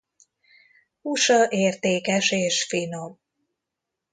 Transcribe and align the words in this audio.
Húsa 1.01 1.49
értékes 1.49 2.31
és 2.31 2.65
finom. 2.67 3.19